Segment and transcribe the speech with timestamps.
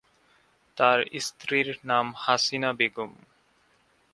[0.77, 3.11] তাঁর স্ত্রীর নাম হাসিনা বেগম।